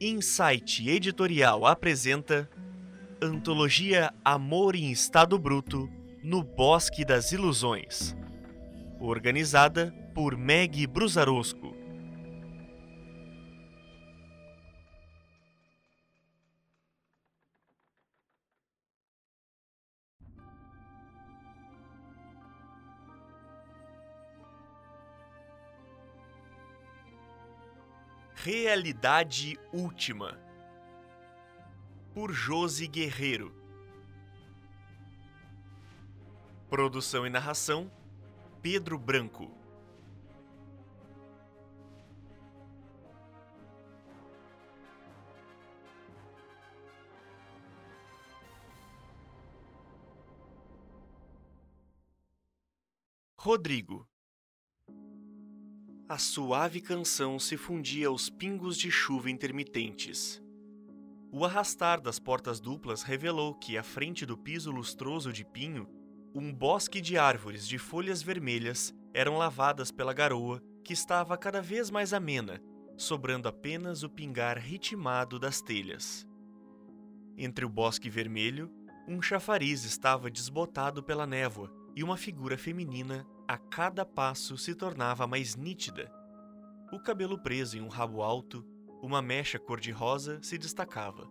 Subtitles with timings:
[0.00, 2.50] Insight Editorial apresenta
[3.20, 5.88] Antologia Amor em Estado Bruto
[6.22, 8.14] no Bosque das Ilusões.
[9.00, 11.65] Organizada por Meg Brusarosco.
[28.48, 30.40] Realidade Última
[32.14, 33.52] por Josi Guerreiro.
[36.70, 37.90] Produção e narração
[38.62, 39.50] Pedro Branco.
[53.36, 54.08] Rodrigo
[56.08, 60.40] a suave canção se fundia aos pingos de chuva intermitentes.
[61.32, 65.88] O arrastar das portas duplas revelou que, à frente do piso lustroso de pinho,
[66.32, 71.90] um bosque de árvores de folhas vermelhas eram lavadas pela garoa que estava cada vez
[71.90, 72.62] mais amena,
[72.96, 76.24] sobrando apenas o pingar ritmado das telhas.
[77.36, 78.70] Entre o bosque vermelho,
[79.08, 85.26] um chafariz estava desbotado pela névoa e uma figura feminina a cada passo se tornava
[85.26, 86.10] mais nítida.
[86.92, 88.64] O cabelo preso em um rabo alto,
[89.02, 91.30] uma mecha cor-de-rosa se destacava,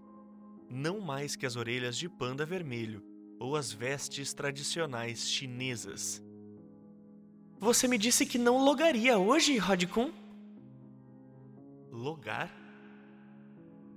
[0.69, 3.03] não mais que as orelhas de panda vermelho
[3.39, 6.23] ou as vestes tradicionais chinesas.
[7.59, 10.11] Você me disse que não logaria hoje, Rodkun?
[11.91, 12.51] Logar?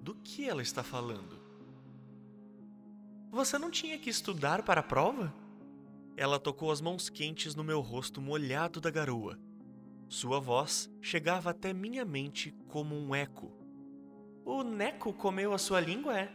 [0.01, 1.39] Do que ela está falando?
[3.31, 5.35] Você não tinha que estudar para a prova?
[6.19, 9.39] Ela tocou as mãos quentes no meu rosto molhado da garoa.
[10.09, 13.53] Sua voz chegava até minha mente como um eco.
[14.45, 16.33] O Neco comeu a sua língua, é?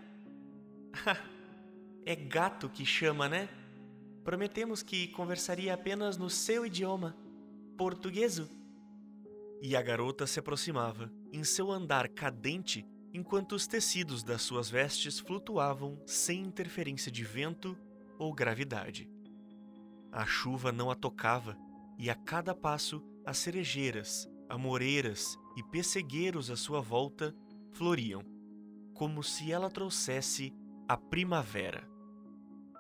[2.06, 3.50] é gato que chama, né?
[4.24, 7.18] Prometemos que conversaria apenas no seu idioma,
[7.78, 8.50] portugueso.
[9.62, 15.20] E a garota se aproximava, em seu andar cadente, enquanto os tecidos das suas vestes
[15.20, 17.78] flutuavam sem interferência de vento
[18.18, 19.13] ou gravidade.
[20.14, 21.58] A chuva não a tocava,
[21.98, 27.36] e a cada passo as cerejeiras, amoreiras e pessegueiros à sua volta
[27.72, 28.24] floriam,
[28.94, 30.54] como se ela trouxesse
[30.88, 31.90] a primavera.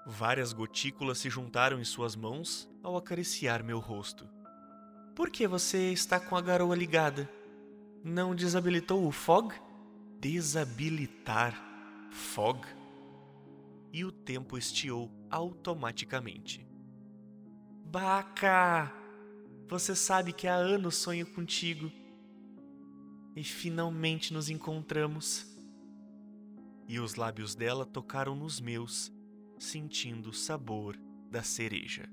[0.06, 4.30] Várias gotículas se juntaram em suas mãos ao acariciar meu rosto.
[5.16, 7.28] Por que você está com a garoa ligada?
[8.04, 9.56] Não desabilitou o fog?
[10.20, 11.56] Desabilitar
[12.12, 12.62] fog?
[13.92, 16.68] E o tempo estiou automaticamente.
[17.94, 18.92] Baca!
[19.68, 21.92] Você sabe que há anos sonho contigo.
[23.36, 25.46] E finalmente nos encontramos.
[26.88, 29.12] E os lábios dela tocaram nos meus,
[29.60, 30.98] sentindo o sabor
[31.30, 32.10] da cereja.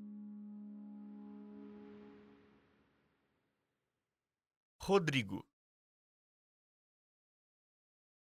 [4.83, 5.43] Rodrigo.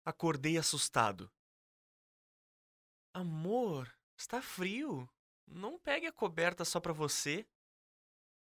[0.05, 1.29] Acordei assustado.
[3.13, 5.05] Amor, está frio.
[5.53, 7.45] Não pegue a coberta só para você.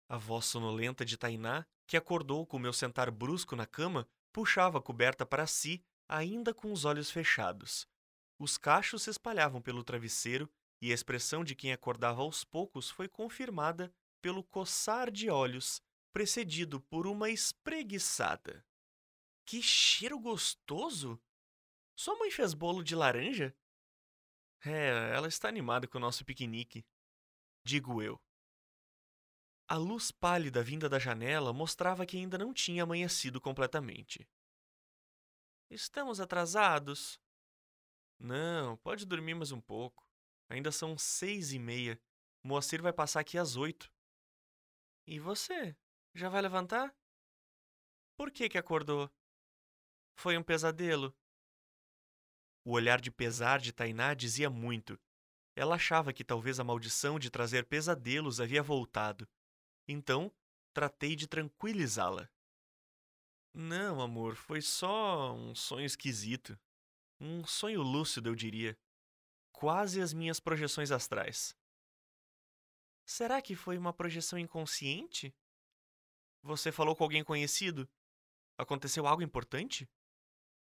[0.08, 4.82] A voz sonolenta de Tainá, que acordou com meu sentar brusco na cama, puxava a
[4.82, 7.86] coberta para si, ainda com os olhos fechados.
[8.40, 10.50] Os cachos se espalhavam pelo travesseiro
[10.82, 15.82] e a expressão de quem acordava aos poucos foi confirmada pelo coçar de olhos,
[16.14, 18.66] precedido por uma espreguiçada.
[19.46, 21.22] Que cheiro gostoso!
[21.98, 23.54] Sua mãe fez bolo de laranja?
[24.66, 26.86] É, ela está animada com o nosso piquenique
[27.64, 28.22] digo eu.
[29.68, 34.28] A luz pálida vinda da janela mostrava que ainda não tinha amanhecido completamente.
[35.70, 37.20] Estamos atrasados?
[38.20, 40.08] Não, pode dormir mais um pouco.
[40.50, 42.00] Ainda são seis e meia.
[42.44, 43.92] Moacir vai passar aqui às oito.
[45.08, 45.76] E você?
[46.14, 46.96] Já vai levantar?
[48.16, 49.10] Por que que acordou?
[50.16, 51.16] Foi um pesadelo?
[52.64, 55.00] O olhar de pesar de Tainá dizia muito,
[55.56, 59.28] ela achava que talvez a maldição de trazer pesadelos havia voltado.
[59.88, 60.34] Então,
[60.74, 62.30] tratei de tranquilizá-la.
[63.54, 66.60] Não, amor, foi só um sonho esquisito.
[67.20, 68.78] Um sonho lúcido, eu diria.
[69.52, 71.56] Quase as minhas projeções astrais.
[73.06, 75.36] Será que foi uma projeção inconsciente?
[76.42, 77.88] Você falou com alguém conhecido?
[78.58, 79.88] Aconteceu algo importante?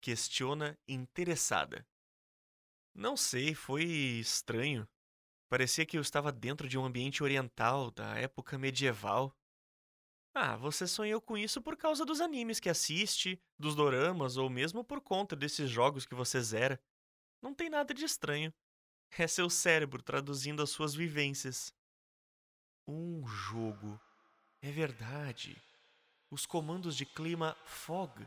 [0.00, 1.86] Questiona interessada.
[2.94, 4.88] Não sei, foi estranho.
[5.48, 9.36] Parecia que eu estava dentro de um ambiente oriental da época medieval.
[10.34, 14.82] Ah, você sonhou com isso por causa dos animes que assiste, dos doramas ou mesmo
[14.82, 16.82] por conta desses jogos que você zera.
[17.42, 18.52] Não tem nada de estranho.
[19.18, 21.74] É seu cérebro traduzindo as suas vivências.
[22.88, 24.00] Um jogo.
[24.62, 25.60] É verdade.
[26.30, 28.26] Os comandos de clima FOG.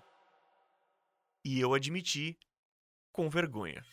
[1.44, 2.38] E eu admiti,
[3.12, 3.84] com vergonha.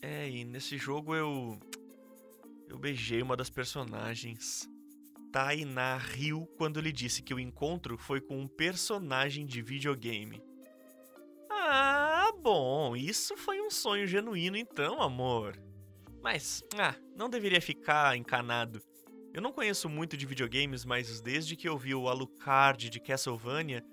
[0.00, 1.58] É, e nesse jogo eu.
[2.68, 4.68] Eu beijei uma das personagens.
[5.32, 10.42] Tainá riu quando lhe disse que o encontro foi com um personagem de videogame.
[11.50, 15.58] Ah, bom, isso foi um sonho genuíno então, amor.
[16.22, 18.82] Mas, ah, não deveria ficar encanado.
[19.32, 23.84] Eu não conheço muito de videogames, mas desde que eu vi o Alucard de Castlevania,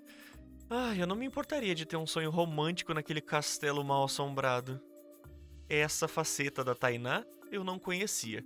[0.68, 4.80] ah, eu não me importaria de ter um sonho romântico naquele castelo mal assombrado.
[5.68, 8.44] Essa faceta da Tainá eu não conhecia.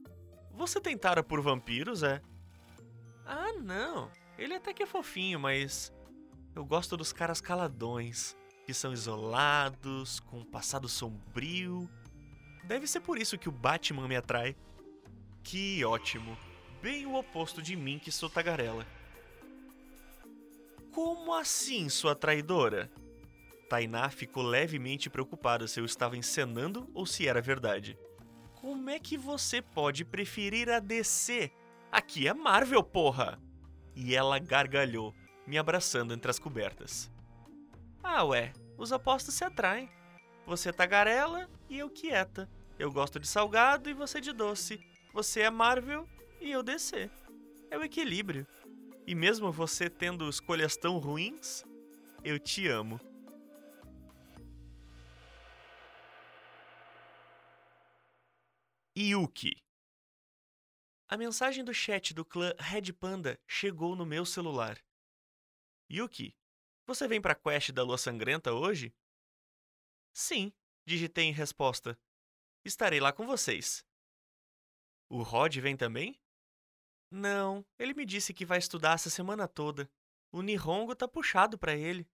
[0.53, 2.21] Você tentara por vampiros, é?
[3.25, 4.11] Ah, não.
[4.39, 5.93] Ele até que é fofinho, mas
[6.55, 8.37] eu gosto dos caras caladões,
[8.67, 11.89] que são isolados, com um passado sombrio.
[12.65, 14.57] Deve ser por isso que o Batman me atrai.
[15.43, 16.37] Que ótimo.
[16.83, 18.87] Bem o oposto de mim que sou tagarela.
[20.93, 22.91] Como assim, sua traidora?
[23.71, 27.97] Tainá ficou levemente preocupada se eu estava encenando ou se era verdade.
[28.61, 31.51] Como é que você pode preferir a DC
[31.93, 33.41] Aqui é Marvel, porra!
[33.97, 35.13] E ela gargalhou,
[35.45, 37.11] me abraçando entre as cobertas.
[38.01, 39.91] Ah, ué, os apostos se atraem.
[40.47, 42.49] Você é tagarela e eu quieta.
[42.79, 44.81] Eu gosto de salgado e você de doce.
[45.13, 46.09] Você é Marvel
[46.41, 47.11] e eu DC.
[47.69, 48.47] É o equilíbrio.
[49.05, 51.65] E mesmo você tendo escolhas tão ruins,
[52.23, 53.01] eu te amo.
[59.01, 59.53] Yuki
[61.11, 64.81] a mensagem do chat do clã Red Panda chegou no meu celular.
[65.91, 66.37] Yuki,
[66.87, 68.95] você vem pra quest da Lua Sangrenta hoje?
[70.13, 70.53] Sim,
[70.87, 71.99] digitei em resposta.
[72.65, 73.85] Estarei lá com vocês.
[75.09, 76.17] O Rod vem também?
[77.11, 79.91] Não, ele me disse que vai estudar essa semana toda.
[80.31, 82.09] O Nihongo tá puxado para ele.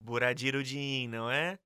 [0.00, 1.58] Buradirudin, não é?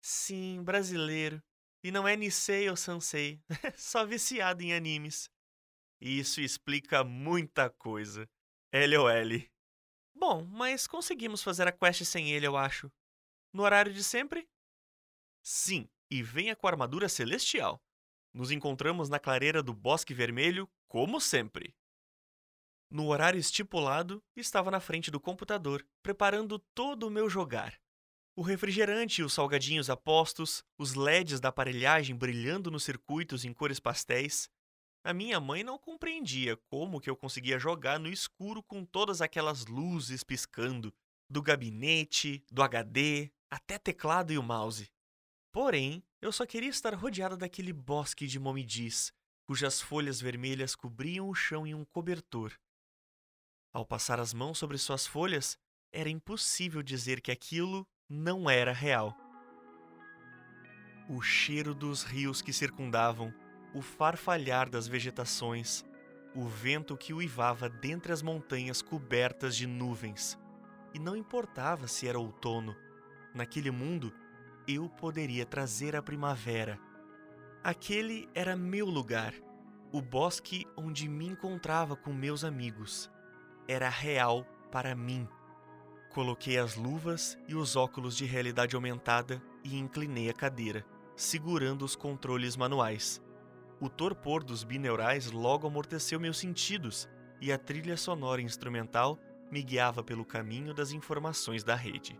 [0.00, 1.42] Sim, brasileiro.
[1.86, 3.40] E não é Nisei ou Sansei,
[3.78, 5.30] só viciado em animes.
[6.00, 8.28] E isso explica muita coisa.
[8.74, 9.48] LOL.
[10.12, 12.90] Bom, mas conseguimos fazer a quest sem ele, eu acho.
[13.52, 14.48] No horário de sempre?
[15.40, 17.80] Sim, e venha com a armadura celestial.
[18.34, 21.72] Nos encontramos na clareira do Bosque Vermelho, como sempre.
[22.90, 27.80] No horário estipulado, estava na frente do computador, preparando todo o meu jogar.
[28.38, 33.80] O refrigerante e os salgadinhos apostos, os LEDs da aparelhagem brilhando nos circuitos em cores
[33.80, 34.50] pastéis,
[35.02, 39.64] a minha mãe não compreendia como que eu conseguia jogar no escuro com todas aquelas
[39.64, 40.92] luzes piscando,
[41.30, 44.92] do gabinete, do HD, até teclado e o mouse.
[45.50, 49.14] Porém, eu só queria estar rodeada daquele bosque de momidis,
[49.46, 52.52] cujas folhas vermelhas cobriam o chão em um cobertor.
[53.72, 55.56] Ao passar as mãos sobre suas folhas,
[55.90, 59.16] era impossível dizer que aquilo não era real.
[61.08, 63.34] O cheiro dos rios que circundavam
[63.74, 65.84] o farfalhar das vegetações,
[66.34, 70.38] o vento que uivava dentre as montanhas cobertas de nuvens.
[70.94, 72.76] E não importava se era outono,
[73.34, 74.12] naquele mundo
[74.66, 76.78] eu poderia trazer a primavera.
[77.62, 79.34] Aquele era meu lugar,
[79.92, 83.10] o bosque onde me encontrava com meus amigos.
[83.68, 85.28] Era real para mim.
[86.16, 90.82] Coloquei as luvas e os óculos de realidade aumentada e inclinei a cadeira,
[91.14, 93.22] segurando os controles manuais.
[93.78, 97.06] O torpor dos bineurais logo amorteceu meus sentidos
[97.38, 99.18] e a trilha sonora instrumental
[99.50, 102.18] me guiava pelo caminho das informações da rede.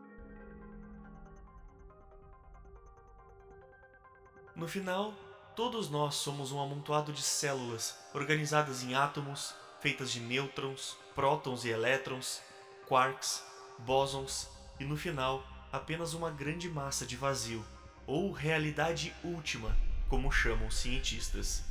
[4.54, 5.14] No final,
[5.56, 11.70] todos nós somos um amontoado de células organizadas em átomos, feitas de nêutrons, prótons e
[11.70, 12.42] elétrons,
[12.86, 17.64] quarks, bósons e no final, apenas uma grande massa de vazio,
[18.06, 19.76] ou realidade última
[20.08, 21.64] como chamam os cientistas.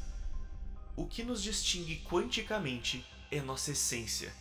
[0.95, 4.33] O que nos distingue quanticamente é nossa essência,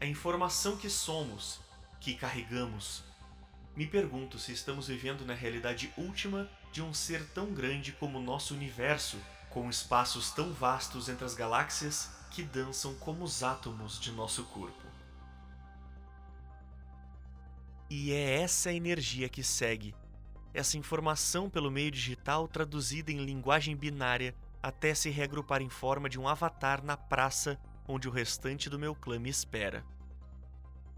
[0.00, 1.60] a informação que somos,
[2.00, 3.02] que carregamos.
[3.76, 8.22] Me pergunto se estamos vivendo na realidade última de um ser tão grande como o
[8.22, 14.10] nosso universo, com espaços tão vastos entre as galáxias que dançam como os átomos de
[14.12, 14.81] nosso corpo.
[17.94, 19.94] E é essa energia que segue
[20.54, 26.18] essa informação pelo meio digital traduzida em linguagem binária até se reagrupar em forma de
[26.18, 29.84] um avatar na praça onde o restante do meu clã me espera.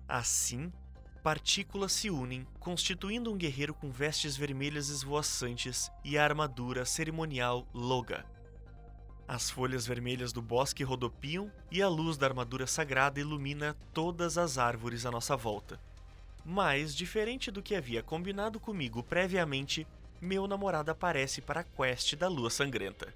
[0.07, 0.73] Assim,
[1.21, 8.25] partículas se unem, constituindo um guerreiro com vestes vermelhas esvoaçantes e a armadura cerimonial Loga.
[9.27, 14.59] As folhas vermelhas do bosque rodopiam e a luz da armadura sagrada ilumina todas as
[14.59, 15.81] árvores à nossa volta.
[16.45, 19.87] Mas, diferente do que havia combinado comigo previamente,
[20.21, 23.15] meu namorado aparece para a quest da lua sangrenta.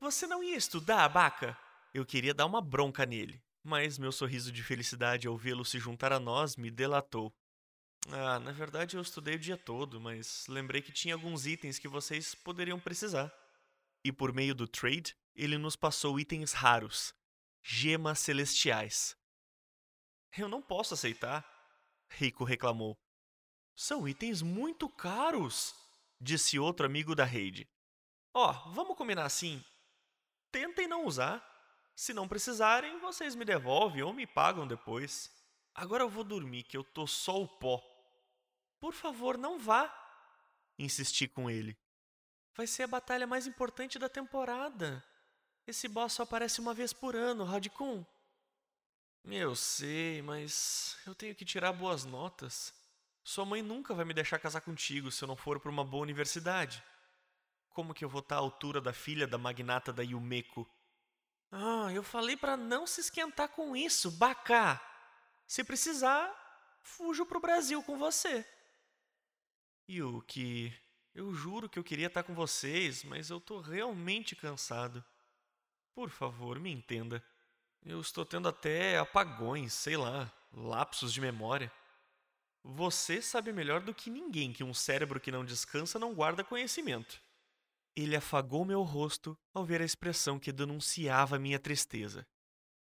[0.00, 1.56] Você não ia estudar, Abaca?
[1.94, 6.12] Eu queria dar uma bronca nele, mas meu sorriso de felicidade ao vê-lo se juntar
[6.12, 7.32] a nós me delatou.
[8.08, 11.86] Ah, na verdade eu estudei o dia todo, mas lembrei que tinha alguns itens que
[11.86, 13.32] vocês poderiam precisar.
[14.04, 17.14] E por meio do trade, ele nos passou itens raros,
[17.62, 19.16] gemas celestiais.
[20.36, 21.44] Eu não posso aceitar,
[22.08, 22.96] Rico reclamou.
[23.74, 25.74] São itens muito caros,
[26.20, 27.68] disse outro amigo da rede.
[28.34, 29.62] Ó, oh, vamos combinar assim.
[30.50, 31.48] Tentem não usar.
[31.94, 35.30] Se não precisarem, vocês me devolvem ou me pagam depois.
[35.74, 37.82] Agora eu vou dormir, que eu tô só o pó.
[38.80, 39.92] Por favor, não vá,
[40.78, 41.76] insisti com ele.
[42.54, 45.04] Vai ser a batalha mais importante da temporada.
[45.66, 48.04] Esse boss só aparece uma vez por ano, Radicum.
[49.24, 52.74] Eu sei, mas eu tenho que tirar boas notas.
[53.22, 56.02] Sua mãe nunca vai me deixar casar contigo se eu não for para uma boa
[56.02, 56.82] universidade.
[57.70, 60.68] Como que eu vou estar à altura da filha da magnata da Yumeko?
[61.50, 64.80] Ah, eu falei para não se esquentar com isso, Bacá.
[65.46, 66.30] Se precisar,
[66.82, 68.44] fujo pro Brasil com você.
[69.88, 70.74] Yuki,
[71.14, 75.04] eu juro que eu queria estar com vocês, mas eu tô realmente cansado.
[75.94, 77.22] Por favor, me entenda.
[77.84, 81.70] Eu estou tendo até apagões, sei lá, lapsos de memória.
[82.62, 87.20] Você sabe melhor do que ninguém que um cérebro que não descansa não guarda conhecimento.
[87.96, 92.24] Ele afagou meu rosto ao ver a expressão que denunciava minha tristeza.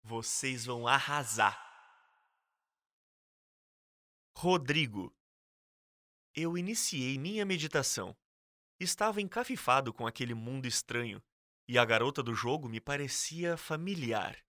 [0.03, 1.63] Vocês vão arrasar.
[4.35, 5.15] Rodrigo.
[6.35, 8.15] Eu iniciei minha meditação.
[8.79, 11.21] Estava encafifado com aquele mundo estranho,
[11.67, 14.46] e a garota do jogo me parecia familiar.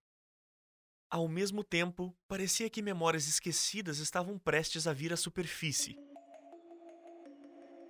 [1.11, 5.97] Ao mesmo tempo, parecia que memórias esquecidas estavam prestes a vir à superfície.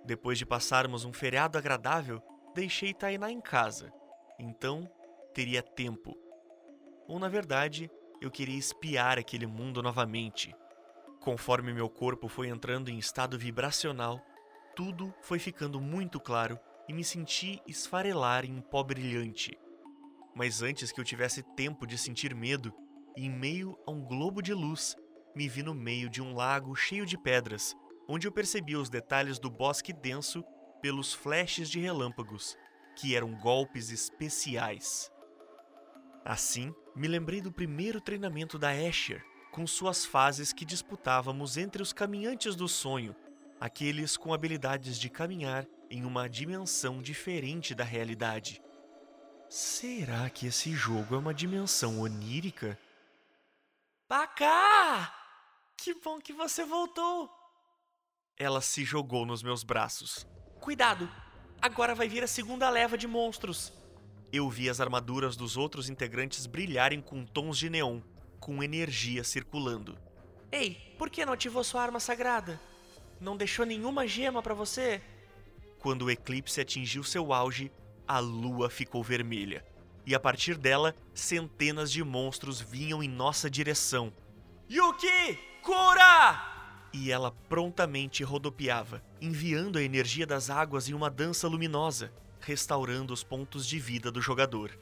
[0.06, 2.22] Depois de passarmos um feriado agradável,
[2.54, 3.92] deixei Tainá em casa.
[4.38, 4.90] Então,
[5.34, 6.16] teria tempo.
[7.06, 7.90] Ou, na verdade,
[8.22, 10.54] eu queria espiar aquele mundo novamente.
[11.20, 14.18] Conforme meu corpo foi entrando em estado vibracional,
[14.74, 16.58] tudo foi ficando muito claro
[16.88, 19.50] e me senti esfarelar em pó brilhante.
[20.34, 22.72] Mas antes que eu tivesse tempo de sentir medo,
[23.24, 24.96] em meio a um globo de luz,
[25.34, 27.74] me vi no meio de um lago cheio de pedras,
[28.08, 30.44] onde eu percebi os detalhes do bosque denso
[30.80, 32.56] pelos flashes de relâmpagos,
[32.96, 35.10] que eram golpes especiais.
[36.24, 41.92] Assim, me lembrei do primeiro treinamento da Asher, com suas fases que disputávamos entre os
[41.92, 43.14] caminhantes do sonho,
[43.60, 48.62] aqueles com habilidades de caminhar em uma dimensão diferente da realidade.
[49.48, 52.78] Será que esse jogo é uma dimensão onírica?
[54.10, 55.14] Pacá!
[55.76, 57.30] Que bom que você voltou!
[58.36, 60.26] Ela se jogou nos meus braços.
[60.60, 61.08] Cuidado!
[61.62, 63.72] Agora vai vir a segunda leva de monstros.
[64.32, 68.00] Eu vi as armaduras dos outros integrantes brilharem com tons de neon,
[68.40, 69.96] com energia circulando.
[70.50, 72.60] Ei, por que não ativou sua arma sagrada?
[73.20, 75.00] Não deixou nenhuma gema para você?
[75.78, 77.70] Quando o eclipse atingiu seu auge,
[78.08, 79.64] a lua ficou vermelha
[80.06, 84.12] e a partir dela, centenas de monstros vinham em nossa direção.
[84.70, 85.38] Yuki!
[85.62, 86.46] Cura!
[86.92, 93.22] E ela prontamente rodopiava, enviando a energia das águas em uma dança luminosa, restaurando os
[93.22, 94.76] pontos de vida do jogador.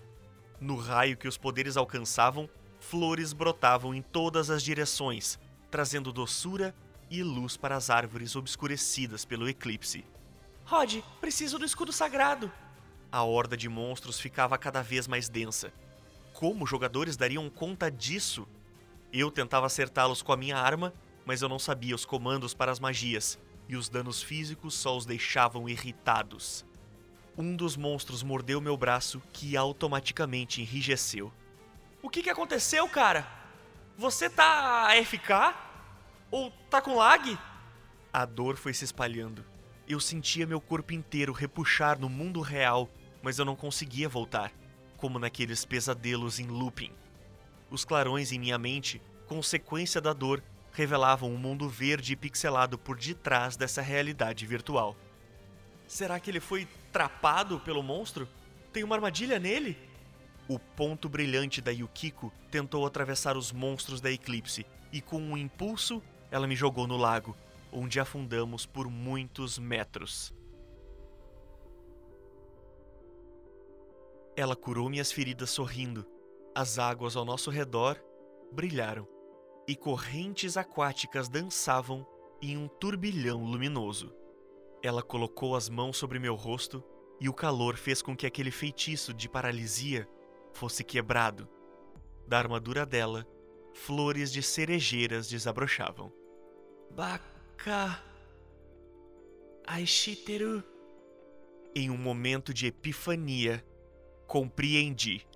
[0.60, 2.48] No raio que os poderes alcançavam,
[2.80, 5.38] flores brotavam em todas as direções,
[5.70, 6.74] trazendo doçura
[7.10, 10.04] e luz para as árvores obscurecidas pelo eclipse.
[10.64, 12.50] Rod, preciso do escudo sagrado!
[13.10, 15.72] A horda de monstros ficava cada vez mais densa.
[16.34, 18.46] Como jogadores dariam conta disso?
[19.10, 20.92] Eu tentava acertá-los com a minha arma,
[21.24, 25.06] mas eu não sabia os comandos para as magias, e os danos físicos só os
[25.06, 26.66] deixavam irritados.
[27.36, 31.32] Um dos monstros mordeu meu braço, que automaticamente enrijeceu.
[32.02, 33.26] O que, que aconteceu, cara?
[33.96, 35.56] Você tá AFK?
[36.30, 37.38] Ou tá com lag?
[38.12, 39.44] A dor foi se espalhando.
[39.88, 42.88] Eu sentia meu corpo inteiro repuxar no mundo real
[43.22, 44.52] mas eu não conseguia voltar,
[44.96, 46.92] como naqueles pesadelos em looping.
[47.70, 52.96] Os clarões em minha mente, consequência da dor, revelavam um mundo verde e pixelado por
[52.96, 54.96] detrás dessa realidade virtual.
[55.86, 58.28] Será que ele foi trapado pelo monstro?
[58.72, 59.76] Tem uma armadilha nele?
[60.46, 66.02] O ponto brilhante da Yukiko tentou atravessar os monstros da eclipse e, com um impulso,
[66.30, 67.36] ela me jogou no lago,
[67.72, 70.32] onde afundamos por muitos metros.
[74.38, 76.06] Ela curou minhas feridas sorrindo.
[76.54, 78.00] As águas ao nosso redor
[78.52, 79.04] brilharam
[79.66, 82.06] e correntes aquáticas dançavam
[82.40, 84.14] em um turbilhão luminoso.
[84.80, 86.84] Ela colocou as mãos sobre meu rosto
[87.20, 90.08] e o calor fez com que aquele feitiço de paralisia
[90.52, 91.48] fosse quebrado.
[92.24, 93.26] Da armadura dela,
[93.74, 96.12] flores de cerejeiras desabrochavam.
[96.92, 98.00] Baka.
[99.66, 100.62] Aishiteru.
[101.74, 103.64] Em um momento de epifania,
[104.28, 105.26] compreendi.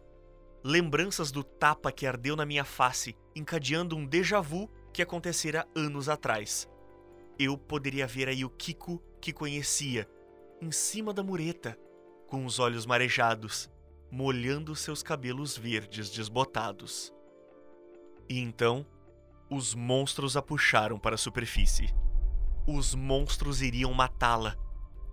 [0.63, 6.11] Lembranças do tapa que ardeu na minha face, encadeando um déjà vu que acontecera anos
[6.11, 6.69] atrás.
[7.39, 10.07] Eu poderia ver a Yukiko que conhecia,
[10.61, 11.77] em cima da mureta,
[12.29, 13.69] com os olhos marejados,
[14.11, 17.13] molhando seus cabelos verdes desbotados.
[18.29, 18.87] E então,
[19.51, 21.93] os monstros a puxaram para a superfície.
[22.69, 24.55] Os monstros iriam matá-la,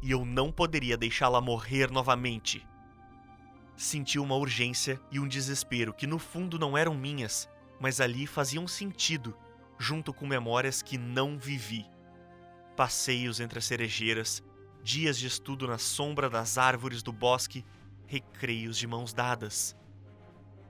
[0.03, 2.68] e eu não poderia deixá-la morrer novamente.
[3.79, 7.47] Senti uma urgência e um desespero que no fundo não eram minhas,
[7.79, 9.33] mas ali faziam sentido,
[9.77, 11.85] junto com memórias que não vivi.
[12.75, 14.43] Passeios entre as cerejeiras,
[14.83, 17.63] dias de estudo na sombra das árvores do bosque,
[18.05, 19.77] recreios de mãos dadas.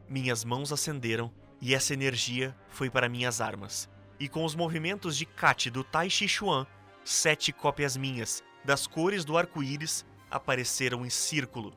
[0.08, 3.90] Minhas mãos acenderam e essa energia foi para minhas armas.
[4.20, 6.68] E com os movimentos de Kat do Tai Chi Chuan,
[7.04, 11.74] sete cópias minhas, das cores do arco-íris, apareceram em círculo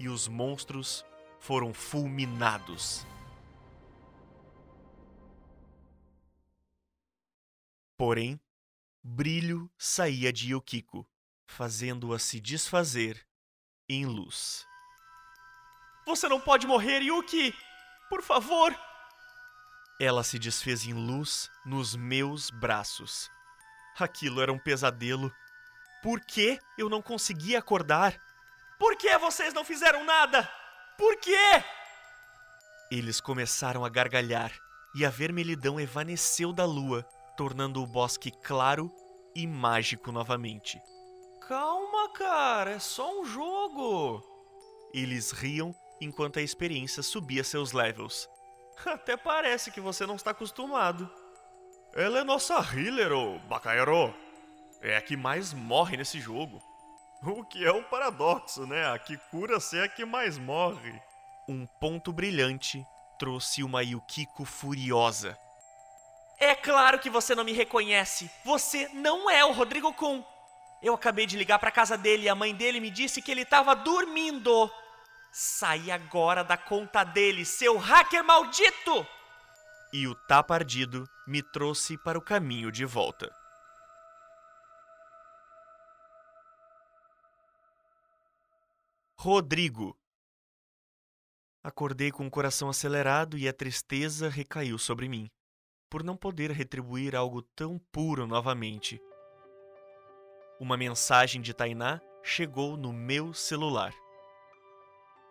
[0.00, 1.04] e os monstros
[1.38, 3.06] foram fulminados.
[7.98, 8.40] Porém,
[9.02, 11.06] brilho saía de Yukiko,
[11.46, 13.26] fazendo-a se desfazer
[13.86, 14.66] em luz.
[16.06, 17.54] Você não pode morrer, Yuki!
[18.08, 18.74] Por favor!
[20.00, 23.30] Ela se desfez em luz nos meus braços.
[23.98, 25.30] Aquilo era um pesadelo.
[26.02, 28.18] Por que eu não conseguia acordar?
[28.80, 30.50] Por que vocês não fizeram nada?
[30.96, 31.62] Por quê?
[32.90, 34.50] Eles começaram a gargalhar
[34.94, 37.02] e a vermelhidão evaneceu da lua,
[37.36, 38.90] tornando o bosque claro
[39.34, 40.80] e mágico novamente.
[41.46, 44.22] Calma, cara, é só um jogo.
[44.94, 48.30] Eles riam enquanto a experiência subia seus levels.
[48.86, 51.08] Até parece que você não está acostumado.
[51.92, 54.14] Ela é nossa healer, ô Bacaero.
[54.80, 56.69] É a que mais morre nesse jogo.
[57.22, 58.90] O que é um paradoxo, né?
[58.90, 61.00] A que cura-se é a que mais morre.
[61.46, 62.82] Um ponto brilhante
[63.18, 65.36] trouxe uma Yukiko furiosa.
[66.38, 68.30] É claro que você não me reconhece.
[68.42, 70.24] Você não é o Rodrigo Kun.
[70.82, 73.42] Eu acabei de ligar para casa dele e a mãe dele me disse que ele
[73.42, 74.70] estava dormindo.
[75.30, 79.06] Sai agora da conta dele, seu hacker maldito!
[79.92, 83.30] E o tapa ardido me trouxe para o caminho de volta.
[89.22, 89.94] Rodrigo.
[91.62, 95.28] Acordei com o coração acelerado e a tristeza recaiu sobre mim,
[95.90, 98.98] por não poder retribuir algo tão puro novamente.
[100.58, 103.92] Uma mensagem de Tainá chegou no meu celular.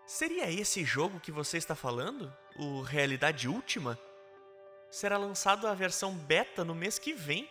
[0.05, 2.31] Seria esse jogo que você está falando?
[2.57, 3.97] O Realidade Última?
[4.91, 7.49] Será lançado a versão beta no mês que vem?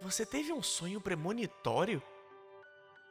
[0.00, 2.02] Você teve um sonho premonitório?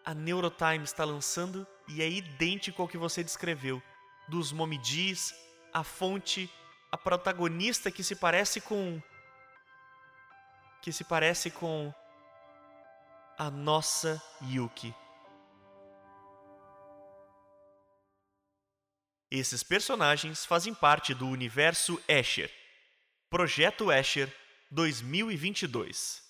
[0.03, 3.81] A Neurotime está lançando e é idêntico ao que você descreveu.
[4.27, 5.33] Dos momidis,
[5.73, 6.49] a fonte,
[6.91, 9.01] a protagonista que se parece com.
[10.81, 11.93] que se parece com.
[13.37, 14.93] a nossa Yuki.
[19.29, 22.51] Esses personagens fazem parte do universo Escher.
[23.31, 24.31] Projeto Escher
[24.69, 26.21] 2022.